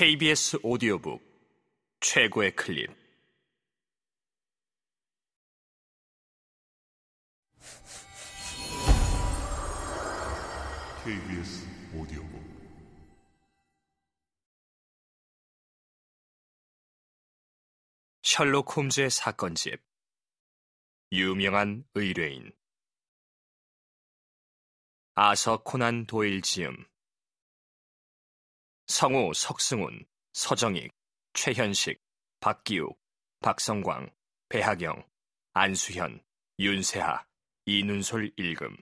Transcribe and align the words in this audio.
KBS 0.00 0.60
오디오북 0.62 1.20
최고의 1.98 2.54
클립 2.54 2.88
KBS 11.04 11.66
오디오북. 11.96 12.30
셜록 18.22 18.76
홈즈의 18.76 19.10
사건집. 19.10 19.82
유명한 21.10 21.82
의뢰인. 21.94 22.52
아서 25.16 25.60
코난 25.64 26.06
도일 26.06 26.42
지음 26.42 26.86
성우 28.88 29.34
석승훈, 29.34 30.06
서정익, 30.32 30.90
최현식, 31.34 32.00
박기욱, 32.40 32.98
박성광, 33.40 34.10
배하경, 34.48 35.04
안수현, 35.52 36.22
윤세하, 36.58 37.22
이눈솔 37.66 38.32
일금 38.36 38.74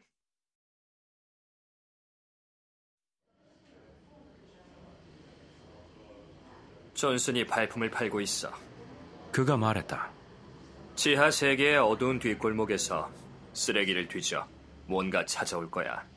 존슨이 6.95 7.45
발품을 7.45 7.91
팔고 7.91 8.21
있어. 8.21 8.51
그가 9.33 9.57
말했다. 9.57 10.09
지하 10.95 11.33
세계의 11.33 11.79
어두운 11.79 12.21
뒷골목에서 12.21 13.11
쓰레기를 13.53 14.07
뒤져 14.07 14.47
뭔가 14.87 15.27
찾아올 15.27 15.69
거야. 15.69 16.09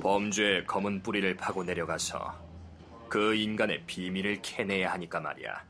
범죄의 0.00 0.66
검은 0.66 1.02
뿌리를 1.02 1.36
파고 1.36 1.64
내려가서 1.64 2.43
그 3.14 3.32
인간의 3.32 3.84
비밀을 3.86 4.42
캐내야 4.42 4.90
하니까 4.94 5.20
말이야. 5.20 5.64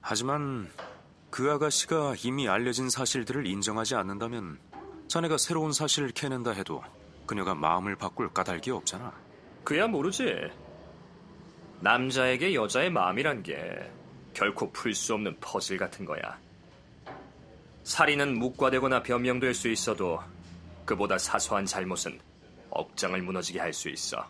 하지만 0.00 0.70
그 1.30 1.50
아가씨가 1.50 2.14
이미 2.22 2.48
알려진 2.48 2.88
사실들을 2.88 3.44
인정하지 3.44 3.96
않는다면 3.96 4.60
자네가 5.08 5.36
새로운 5.36 5.72
사실을 5.72 6.12
캐낸다 6.12 6.52
해도 6.52 6.80
그녀가 7.26 7.56
마음을 7.56 7.96
바꿀 7.96 8.32
까닭이 8.32 8.70
없잖아. 8.70 9.12
그야 9.64 9.88
모르지. 9.88 10.48
남자에게 11.80 12.54
여자의 12.54 12.88
마음이란 12.88 13.42
게 13.42 13.90
결코 14.32 14.70
풀 14.70 14.94
수 14.94 15.12
없는 15.14 15.36
퍼즐 15.40 15.76
같은 15.76 16.04
거야. 16.04 16.38
살인은 17.82 18.38
묵과되거나 18.38 19.02
변명될 19.02 19.54
수 19.54 19.66
있어도 19.66 20.20
그보다 20.84 21.18
사소한 21.18 21.66
잘못은 21.66 22.20
억장을 22.70 23.20
무너지게 23.22 23.58
할 23.58 23.72
수 23.72 23.88
있어. 23.88 24.24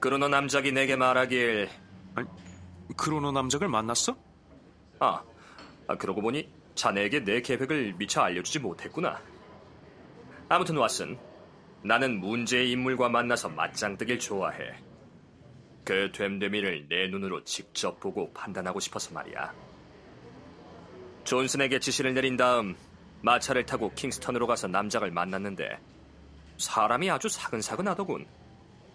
그러너 0.00 0.28
남작이 0.28 0.72
내게 0.72 0.96
말하길 0.96 1.68
아니, 2.14 2.26
크로노 2.96 3.32
남작을 3.32 3.68
만났어? 3.68 4.16
아, 4.98 5.22
아, 5.86 5.94
그러고 5.96 6.22
보니 6.22 6.50
자네에게 6.74 7.24
내 7.24 7.42
계획을 7.42 7.94
미처 7.98 8.22
알려주지 8.22 8.60
못했구나. 8.60 9.20
아무튼 10.48 10.76
왓슨, 10.76 11.18
나는 11.82 12.18
문제의 12.18 12.70
인물과 12.72 13.10
만나서 13.10 13.50
맞짱 13.50 13.96
뜨길 13.98 14.18
좋아해. 14.18 14.74
그 15.84 16.10
됨됨이를 16.12 16.88
내 16.88 17.08
눈으로 17.08 17.44
직접 17.44 18.00
보고 18.00 18.32
판단하고 18.32 18.80
싶어서 18.80 19.12
말이야. 19.12 19.52
존슨에게 21.24 21.78
지시를 21.78 22.14
내린 22.14 22.36
다음 22.36 22.74
마차를 23.22 23.66
타고 23.66 23.92
킹스턴으로 23.94 24.46
가서 24.46 24.66
남작을 24.66 25.10
만났는데 25.10 25.78
사람이 26.56 27.10
아주 27.10 27.28
사근사근하더군. 27.28 28.39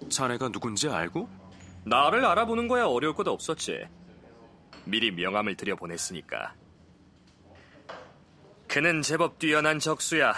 자네가 0.10 0.50
누군지 0.50 0.88
알고? 0.90 1.30
나를 1.86 2.26
알아보는 2.26 2.68
거야 2.68 2.86
어려울 2.86 3.14
것도 3.16 3.32
없었지. 3.32 3.88
미리 4.86 5.12
명함을 5.12 5.56
들여보냈으니까. 5.56 6.54
그는 8.68 9.02
제법 9.02 9.40
뛰어난 9.40 9.80
적수야. 9.80 10.34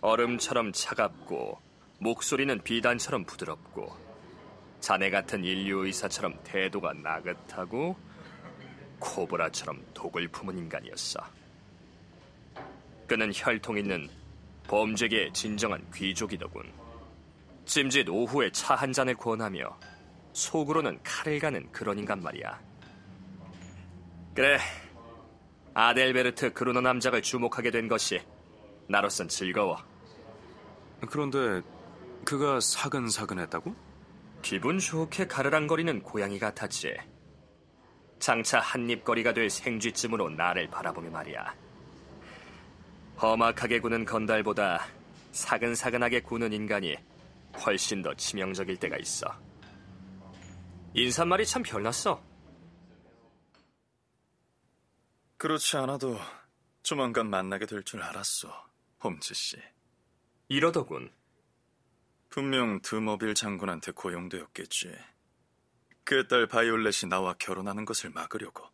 얼음처럼 0.00 0.72
차갑고 0.72 1.58
목소리는 2.00 2.60
비단처럼 2.62 3.24
부드럽고 3.24 3.96
자네 4.80 5.08
같은 5.08 5.44
인류 5.44 5.86
의사처럼 5.86 6.38
태도가 6.44 6.92
나긋하고 6.92 7.96
코브라처럼 8.98 9.82
독을 9.94 10.28
품은 10.28 10.58
인간이었어. 10.58 11.20
그는 13.06 13.30
혈통 13.34 13.78
있는 13.78 14.08
범죄계의 14.66 15.32
진정한 15.32 15.86
귀족이더군. 15.94 16.83
찜짓 17.64 18.08
오후에 18.08 18.50
차 18.50 18.74
한 18.74 18.92
잔을 18.92 19.14
권하며 19.14 19.78
속으로는 20.32 21.00
칼을 21.02 21.38
가는 21.38 21.70
그런 21.72 21.98
인간 21.98 22.22
말이야. 22.22 22.60
그래, 24.34 24.58
아델베르트 25.74 26.52
그루너 26.52 26.80
남작을 26.80 27.22
주목하게 27.22 27.70
된 27.70 27.88
것이 27.88 28.20
나로선 28.88 29.28
즐거워. 29.28 29.78
그런데 31.08 31.62
그가 32.24 32.60
사근사근했다고? 32.60 33.74
기분 34.42 34.78
좋게 34.78 35.26
가르랑거리는 35.26 36.02
고양이 36.02 36.38
같았지. 36.38 36.96
장차 38.18 38.58
한입거리가 38.60 39.32
될 39.32 39.50
생쥐쯤으로 39.50 40.30
나를 40.30 40.68
바라보며 40.68 41.10
말이야. 41.10 41.54
험악하게 43.20 43.80
구는 43.80 44.04
건달보다 44.04 44.86
사근사근하게 45.32 46.20
구는 46.20 46.52
인간이 46.52 46.96
훨씬 47.64 48.02
더 48.02 48.14
치명적일 48.14 48.76
때가 48.76 48.96
있어. 48.98 49.26
인사말이 50.94 51.44
참 51.46 51.62
별났어. 51.62 52.22
그렇지 55.36 55.76
않아도 55.76 56.18
조만간 56.82 57.28
만나게 57.28 57.66
될 57.66 57.82
줄 57.82 58.02
알았어, 58.02 58.48
홈즈 59.02 59.34
씨. 59.34 59.56
이러더군. 60.48 61.12
분명 62.30 62.80
드머빌 62.82 63.34
장군한테 63.34 63.92
고용되었겠지. 63.92 64.96
그 66.04 66.26
딸 66.28 66.46
바이올렛이 66.46 67.08
나와 67.08 67.34
결혼하는 67.34 67.84
것을 67.84 68.10
막으려고. 68.10 68.64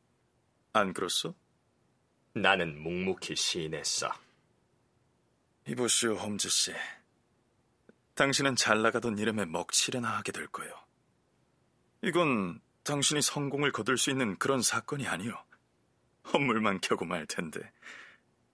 안 0.73 0.93
그렇소? 0.93 1.35
나는 2.35 2.81
묵묵히 2.83 3.37
시인했어. 3.37 4.13
이보시오, 5.67 6.15
홈즈 6.15 6.49
씨. 6.49 6.73
당신은 8.21 8.55
잘 8.55 8.83
나가던 8.83 9.17
이름에 9.17 9.47
먹칠이나 9.47 10.07
하게 10.19 10.31
될 10.31 10.47
거예요. 10.49 10.75
이건 12.03 12.61
당신이 12.83 13.23
성공을 13.23 13.73
거둘 13.73 13.97
수 13.97 14.11
있는 14.11 14.37
그런 14.37 14.61
사건이 14.61 15.09
아니요. 15.09 15.43
헛물만 16.31 16.83
켜고 16.83 17.07
말 17.07 17.25
텐데 17.25 17.73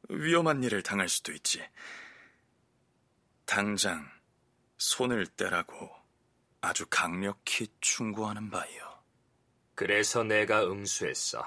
위험한 0.08 0.62
일을 0.62 0.84
당할 0.84 1.08
수도 1.08 1.32
있지. 1.32 1.68
당장 3.44 4.08
손을 4.78 5.26
떼라고 5.26 5.90
아주 6.60 6.86
강력히 6.88 7.66
충고하는 7.80 8.50
바이요. 8.50 9.02
그래서 9.74 10.22
내가 10.22 10.62
응수했어. 10.62 11.44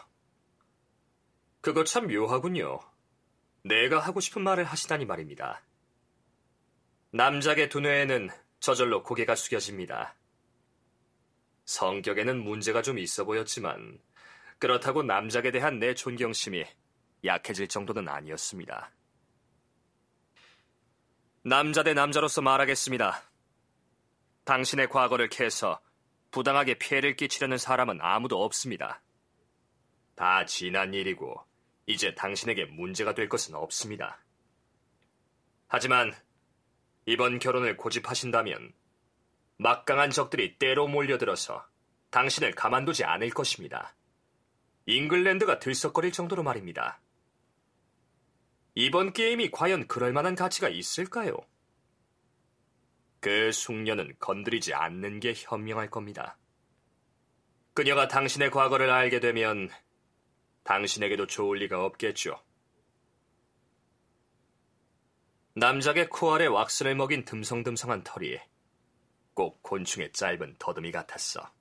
그거 1.61 1.85
참 1.85 2.07
묘하군요. 2.07 2.81
내가 3.63 3.99
하고 3.99 4.19
싶은 4.19 4.43
말을 4.43 4.65
하시다니 4.65 5.05
말입니다. 5.05 5.61
남작의 7.11 7.69
두뇌에는 7.69 8.29
저절로 8.59 9.01
고개가 9.01 9.33
숙여집니다. 9.33 10.15
성격에는 11.65 12.37
문제가 12.37 12.83
좀 12.83 12.99
있어 12.99 13.25
보였지만 13.25 13.99
그렇다고 14.59 15.01
남작에 15.01 15.49
대한 15.49 15.79
내 15.79 15.95
존경심이 15.95 16.63
약해질 17.23 17.67
정도는 17.67 18.07
아니었습니다. 18.07 18.91
남자 21.41 21.81
대 21.81 21.95
남자로서 21.95 22.41
말하겠습니다. 22.41 23.23
당신의 24.43 24.89
과거를 24.89 25.29
캐서 25.29 25.79
부당하게 26.29 26.75
피해를 26.75 27.15
끼치려는 27.15 27.57
사람은 27.57 27.99
아무도 28.01 28.43
없습니다. 28.43 29.01
다 30.13 30.45
지난 30.45 30.93
일이고 30.93 31.43
이제 31.87 32.13
당신에게 32.13 32.65
문제가 32.65 33.15
될 33.15 33.27
것은 33.29 33.55
없습니다. 33.55 34.23
하지만 35.67 36.13
이번 37.09 37.39
결혼을 37.39 37.75
고집하신다면 37.75 38.71
막강한 39.57 40.11
적들이 40.11 40.59
때로 40.59 40.87
몰려들어서 40.87 41.65
당신을 42.11 42.51
가만두지 42.51 43.03
않을 43.03 43.31
것입니다. 43.31 43.95
잉글랜드가 44.85 45.57
들썩거릴 45.57 46.11
정도로 46.11 46.43
말입니다. 46.43 47.01
이번 48.75 49.11
게임이 49.11 49.49
과연 49.49 49.87
그럴 49.87 50.13
만한 50.13 50.35
가치가 50.35 50.69
있을까요? 50.69 51.35
그 53.21 53.51
숙녀는 53.51 54.13
건드리지 54.19 54.75
않는 54.75 55.19
게 55.19 55.33
현명할 55.35 55.89
겁니다. 55.89 56.37
그녀가 57.73 58.07
당신의 58.07 58.51
과거를 58.51 58.91
알게 58.91 59.19
되면 59.19 59.71
당신에게도 60.61 61.25
좋을 61.25 61.57
리가 61.57 61.83
없겠죠. 61.85 62.39
남작의 65.59 66.07
코 66.07 66.33
아래 66.33 66.45
왁스를 66.45 66.95
먹인 66.95 67.25
듬성듬성한 67.25 68.05
털이 68.05 68.39
꼭 69.33 69.61
곤충의 69.61 70.13
짧은 70.13 70.55
더듬이 70.57 70.93
같았어. 70.93 71.51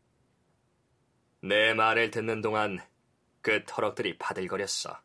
내 1.41 1.75
말을 1.75 2.13
듣는 2.13 2.41
동안 2.41 2.79
그 3.43 3.65
터럭들이 3.67 4.17
바들거렸어. 4.19 5.03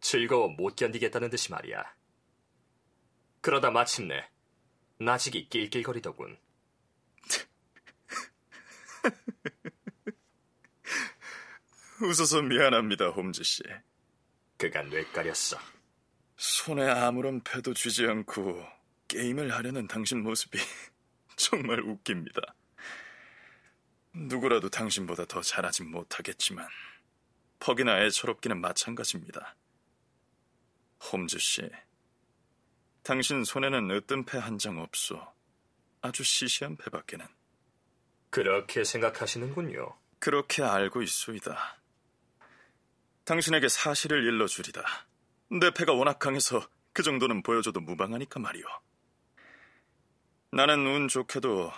즐거워 0.00 0.48
못 0.48 0.74
견디겠다는 0.74 1.30
듯이 1.30 1.52
말이야. 1.52 1.84
그러다 3.40 3.70
마침내 3.70 4.28
나직이 4.98 5.48
낄낄거리더군. 5.48 6.40
웃어서 12.02 12.42
미안합니다, 12.42 13.10
홈즈 13.10 13.44
씨. 13.44 13.62
그가 14.56 14.82
뇌까렸어. 14.82 15.56
손에 16.42 16.88
아무런 16.90 17.40
패도 17.44 17.72
쥐지 17.72 18.04
않고 18.04 18.66
게임을 19.06 19.54
하려는 19.54 19.86
당신 19.86 20.24
모습이 20.24 20.58
정말 21.36 21.78
웃깁니다. 21.78 22.40
누구라도 24.12 24.68
당신보다 24.68 25.24
더 25.26 25.40
잘하진 25.40 25.88
못하겠지만 25.92 26.66
퍽이나 27.60 28.02
애처롭기는 28.02 28.60
마찬가지입니다. 28.60 29.54
홈즈 31.12 31.38
씨, 31.38 31.62
당신 33.04 33.44
손에는 33.44 33.88
으뜸 33.92 34.24
패 34.24 34.38
한 34.38 34.58
장 34.58 34.78
없소. 34.80 35.24
아주 36.00 36.24
시시한 36.24 36.76
패밖에는. 36.76 37.24
그렇게 38.30 38.82
생각하시는군요. 38.82 39.96
그렇게 40.18 40.64
알고 40.64 41.02
있소이다. 41.02 41.78
당신에게 43.24 43.68
사실을 43.68 44.24
일러주리다. 44.24 44.82
내 45.60 45.70
패가 45.70 45.92
워낙 45.92 46.18
강해서 46.18 46.66
그 46.94 47.02
정도는 47.02 47.42
보여줘도 47.42 47.80
무방하니까 47.80 48.40
말이오. 48.40 48.64
나는 50.50 50.86
운 50.86 51.08
좋게도 51.08 51.70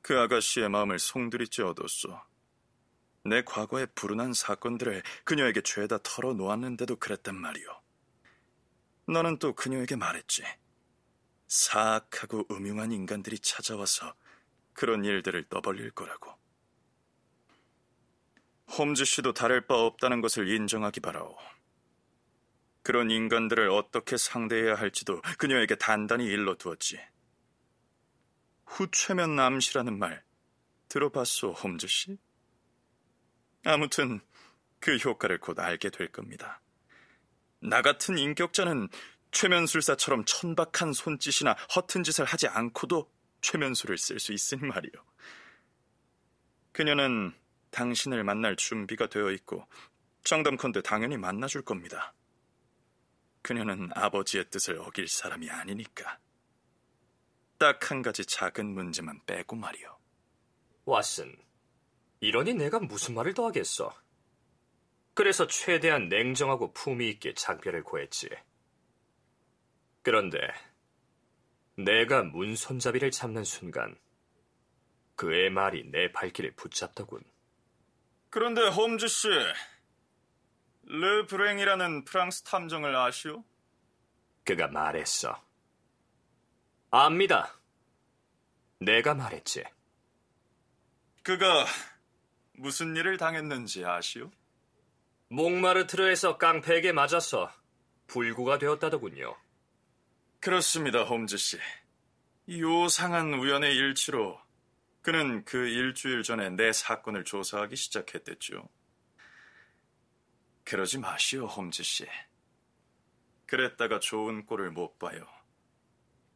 그 0.00 0.16
아가씨의 0.16 0.68
마음을 0.68 1.00
송두리째 1.00 1.64
얻었소. 1.64 2.20
내 3.24 3.42
과거의 3.42 3.88
불운한 3.96 4.32
사건들을 4.32 5.02
그녀에게 5.24 5.62
죄다 5.62 5.98
털어놓았는데도 6.04 6.96
그랬단 6.96 7.34
말이오. 7.34 7.68
너는 9.08 9.40
또 9.40 9.54
그녀에게 9.54 9.96
말했지. 9.96 10.44
사악하고 11.48 12.46
음흉한 12.48 12.92
인간들이 12.92 13.40
찾아와서 13.40 14.14
그런 14.72 15.04
일들을 15.04 15.48
떠벌릴 15.48 15.90
거라고. 15.90 16.32
홈즈 18.78 19.04
씨도 19.04 19.32
다를 19.32 19.66
바 19.66 19.74
없다는 19.74 20.20
것을 20.20 20.48
인정하기 20.48 21.00
바라오. 21.00 21.36
그런 22.86 23.10
인간들을 23.10 23.68
어떻게 23.70 24.16
상대해야 24.16 24.76
할지도 24.76 25.20
그녀에게 25.38 25.74
단단히 25.74 26.24
일러두었지. 26.26 27.00
후최면 28.64 29.34
남시라는 29.34 29.98
말 29.98 30.22
들어봤소, 30.86 31.50
홈즈 31.50 31.88
씨? 31.88 32.16
아무튼 33.64 34.20
그 34.78 34.98
효과를 34.98 35.40
곧 35.40 35.58
알게 35.58 35.90
될 35.90 36.12
겁니다. 36.12 36.60
나 37.58 37.82
같은 37.82 38.18
인격자는 38.18 38.88
최면술사처럼 39.32 40.24
천박한 40.24 40.92
손짓이나 40.92 41.54
허튼 41.74 42.04
짓을 42.04 42.24
하지 42.24 42.46
않고도 42.46 43.10
최면술을 43.40 43.98
쓸 43.98 44.20
수 44.20 44.32
있으니 44.32 44.62
말이오. 44.62 45.02
그녀는 46.70 47.34
당신을 47.72 48.22
만날 48.22 48.54
준비가 48.54 49.08
되어 49.08 49.32
있고 49.32 49.66
정담컨대 50.22 50.82
당연히 50.82 51.16
만나줄 51.16 51.62
겁니다. 51.62 52.14
그녀는 53.46 53.90
아버지의 53.94 54.50
뜻을 54.50 54.80
어길 54.80 55.06
사람이 55.06 55.48
아니니까. 55.48 56.18
딱 57.58 57.92
한 57.92 58.02
가지 58.02 58.26
작은 58.26 58.66
문제만 58.66 59.24
빼고 59.24 59.54
말이오. 59.54 59.96
왓슨, 60.84 61.38
이러니 62.18 62.54
내가 62.54 62.80
무슨 62.80 63.14
말을 63.14 63.34
더 63.34 63.46
하겠어. 63.46 63.94
그래서 65.14 65.46
최대한 65.46 66.08
냉정하고 66.08 66.72
품위 66.72 67.08
있게 67.10 67.34
작별을 67.34 67.84
고했지. 67.84 68.28
그런데 70.02 70.38
내가 71.76 72.24
문 72.24 72.56
손잡이를 72.56 73.12
잡는 73.12 73.44
순간 73.44 73.96
그의 75.14 75.50
말이 75.50 75.88
내 75.92 76.10
발길을 76.10 76.56
붙잡더군. 76.56 77.22
그런데 78.28 78.66
홈즈 78.66 79.06
씨, 79.06 79.28
르 80.88 81.26
브랭이라는 81.26 82.04
프랑스 82.04 82.42
탐정을 82.42 82.94
아시오? 82.94 83.44
그가 84.44 84.68
말했어. 84.68 85.44
압니다. 86.90 87.58
내가 88.78 89.14
말했지. 89.14 89.64
그가 91.24 91.66
무슨 92.52 92.94
일을 92.94 93.16
당했는지 93.16 93.84
아시오? 93.84 94.30
몽마르트르에서 95.28 96.38
깡패에게 96.38 96.92
맞아서 96.92 97.52
불구가 98.06 98.58
되었다더군요. 98.58 99.36
그렇습니다, 100.38 101.02
홈즈 101.02 101.36
씨. 101.36 101.58
요상한 102.48 103.34
우연의 103.34 103.74
일치로 103.74 104.40
그는 105.02 105.44
그 105.44 105.66
일주일 105.66 106.22
전에 106.22 106.50
내 106.50 106.72
사건을 106.72 107.24
조사하기 107.24 107.74
시작했댔죠. 107.74 108.68
그러지 110.66 110.98
마시오, 110.98 111.46
홈즈 111.46 111.84
씨. 111.84 112.06
그랬다가 113.46 114.00
좋은 114.00 114.44
꼴을 114.44 114.72
못 114.72 114.98
봐요. 114.98 115.24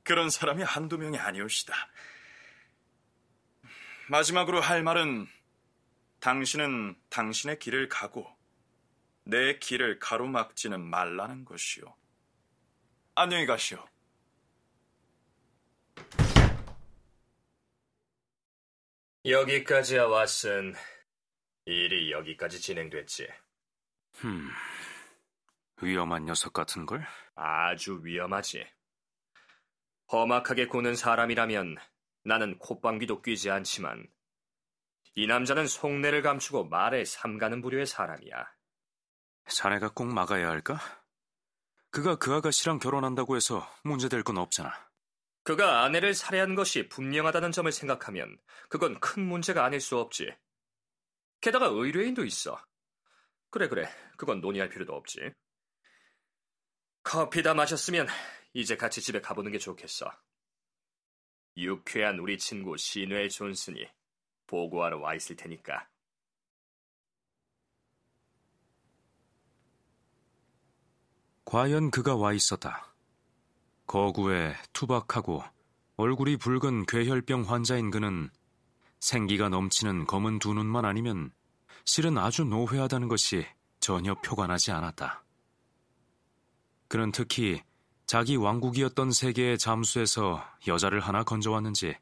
그런 0.05 0.31
사람이 0.31 0.63
한두 0.63 0.99
명이 0.99 1.19
아니오시다. 1.19 1.75
마지막으로 4.09 4.61
할 4.61 4.85
말은 4.85 5.27
당신은 6.21 6.97
당신의 7.09 7.59
길을 7.59 7.89
가고 7.89 8.25
내 9.25 9.59
길을 9.59 9.99
가로막지는 9.99 10.81
말라는 10.81 11.45
것이오. 11.45 11.93
안녕히 13.17 13.47
가시오. 13.47 13.85
여기까지야 19.25 20.07
왓슨. 20.07 20.77
일이 21.65 22.13
여기까지 22.13 22.61
진행됐지. 22.61 23.29
흠, 24.21 24.51
위험한 25.81 26.27
녀석 26.27 26.53
같은걸? 26.53 27.07
아주 27.35 28.01
위험하지. 28.03 28.67
험악하게 30.13 30.67
구는 30.67 30.95
사람이라면 30.95 31.77
나는 32.25 32.59
콧방귀도 32.59 33.23
뀌지 33.23 33.51
않지만 33.51 34.07
이 35.15 35.27
남자는 35.27 35.67
속내를 35.67 36.21
감추고 36.21 36.67
말에 36.67 37.07
삼가는 37.07 37.63
부류의 37.63 37.87
사람이야. 37.87 38.47
자네가 39.49 39.93
꼭 39.95 40.13
막아야 40.13 40.51
할까? 40.51 40.79
그가 41.91 42.17
그 42.17 42.35
아가씨랑 42.35 42.79
결혼한다고 42.79 43.37
해서 43.37 43.67
문제될 43.85 44.23
건 44.23 44.37
없잖아. 44.37 44.91
그가 45.45 45.83
아내를 45.83 46.13
살해한 46.13 46.55
것이 46.55 46.91
분명하다는 46.91 47.53
점을 47.53 47.73
생각하면 47.73 48.39
그건 48.69 49.01
큰 49.01 49.23
문제가 49.27 49.65
아닐 49.65 49.81
수 49.81 49.99
없지. 49.99 50.31
게다가 51.41 51.67
의뢰인도 51.69 52.27
있어. 52.27 52.63
그래 53.51 53.69
그래 53.69 53.89
그건 54.17 54.41
논의할 54.41 54.69
필요도 54.69 54.93
없지. 54.95 55.33
커피 57.03 57.43
다 57.43 57.55
마셨으면 57.55 58.07
이제 58.53 58.77
같이 58.77 59.01
집에 59.01 59.21
가보는 59.21 59.53
게 59.53 59.59
좋겠어. 59.59 60.11
유쾌한 61.57 62.19
우리 62.19 62.39
친구 62.39 62.77
시뇌 62.77 63.29
존슨이 63.29 63.87
보고하러 64.47 64.99
와 64.99 65.15
있을 65.15 65.37
테니까. 65.37 65.89
과연 71.45 71.91
그가 71.91 72.15
와 72.15 72.33
있었다. 72.33 72.95
거구에 73.87 74.55
투박하고 74.73 75.43
얼굴이 75.97 76.37
붉은 76.37 76.87
괴혈병 76.87 77.43
환자인 77.43 77.91
그는 77.91 78.31
생기가 79.01 79.49
넘치는 79.49 80.07
검은 80.07 80.39
두 80.39 80.55
눈만 80.55 80.85
아니면 80.85 81.33
실은 81.93 82.17
아주 82.19 82.45
노회하다는 82.45 83.09
것이 83.09 83.45
전혀 83.81 84.15
표관하지 84.15 84.71
않았다. 84.71 85.25
그는 86.87 87.11
특히 87.11 87.65
자기 88.07 88.37
왕국이었던 88.37 89.11
세계의 89.11 89.59
잠수에서 89.59 90.41
여자를 90.69 91.01
하나 91.01 91.25
건져왔는지 91.25 91.97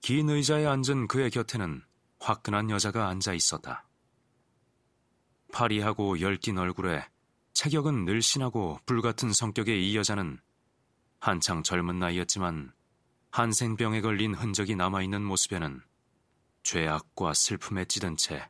긴 0.00 0.30
의자에 0.30 0.64
앉은 0.64 1.08
그의 1.08 1.30
곁에는 1.30 1.82
화끈한 2.18 2.70
여자가 2.70 3.08
앉아 3.08 3.34
있었다. 3.34 3.86
파리하고 5.52 6.20
열띤 6.20 6.56
얼굴에 6.56 7.06
체격은 7.52 8.06
늘씬하고 8.06 8.78
불같은 8.86 9.34
성격의 9.34 9.86
이 9.86 9.98
여자는 9.98 10.40
한창 11.20 11.62
젊은 11.62 11.98
나이였지만 11.98 12.72
한생병에 13.32 14.00
걸린 14.00 14.32
흔적이 14.32 14.76
남아있는 14.76 15.22
모습에는 15.22 15.82
죄악과 16.62 17.34
슬픔에 17.34 17.84
찌든 17.84 18.16
채 18.16 18.48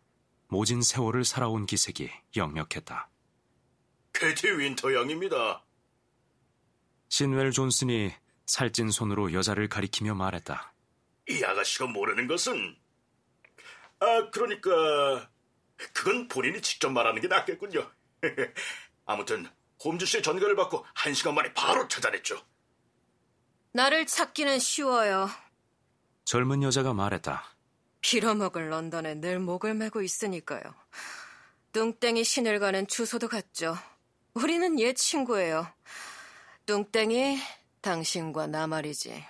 모진 0.54 0.82
세월을 0.82 1.24
살아온 1.24 1.66
기색이 1.66 2.08
역력했다. 2.36 3.10
캐티 4.12 4.52
윈터 4.52 4.94
양입니다. 4.94 5.64
신웰 7.08 7.50
존슨이 7.50 8.12
살찐 8.46 8.92
손으로 8.92 9.32
여자를 9.32 9.68
가리키며 9.68 10.14
말했다. 10.14 10.72
이 11.28 11.42
아가씨가 11.42 11.88
모르는 11.88 12.28
것은 12.28 12.76
아 13.98 14.30
그러니까 14.30 15.28
그건 15.92 16.28
본인이 16.28 16.62
직접 16.62 16.88
말하는 16.90 17.20
게 17.20 17.26
낫겠군요. 17.26 17.90
아무튼 19.06 19.48
홈즈 19.84 20.06
씨의 20.06 20.22
전갈을 20.22 20.54
받고 20.54 20.86
한 20.94 21.14
시간 21.14 21.34
만에 21.34 21.52
바로 21.52 21.88
찾아냈죠. 21.88 22.40
나를 23.72 24.06
찾기는 24.06 24.60
쉬워요. 24.60 25.28
젊은 26.24 26.62
여자가 26.62 26.94
말했다. 26.94 27.53
빌어먹을 28.04 28.70
런던에 28.70 29.14
늘 29.14 29.38
목을 29.38 29.72
메고 29.74 30.02
있으니까요. 30.02 30.60
뚱땡이 31.72 32.22
신을 32.22 32.58
가는 32.58 32.86
주소도 32.86 33.28
같죠. 33.28 33.78
우리는 34.34 34.78
옛 34.78 34.94
친구예요. 34.94 35.66
뚱땡이 36.66 37.38
당신과 37.80 38.46
나 38.48 38.66
말이지. 38.66 39.24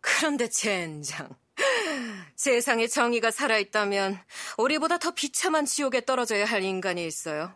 그런데 0.00 0.48
젠장. 0.48 1.28
세상에 2.34 2.86
정의가 2.86 3.30
살아있다면 3.30 4.20
우리보다 4.56 4.98
더 4.98 5.10
비참한 5.10 5.66
지옥에 5.66 6.02
떨어져야 6.04 6.46
할 6.46 6.62
인간이 6.62 7.06
있어요. 7.06 7.54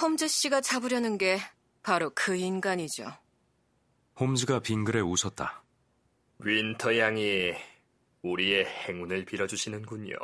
홈즈 0.00 0.28
씨가 0.28 0.60
잡으려는 0.60 1.16
게 1.16 1.40
바로 1.82 2.10
그 2.14 2.36
인간이죠. 2.36 3.10
홈즈가 4.20 4.60
빙그레 4.60 5.00
웃었다. 5.00 5.62
윈터 6.40 6.98
양이 6.98 7.54
우리의 8.22 8.66
행운을 8.66 9.24
빌어주시는군요. 9.24 10.16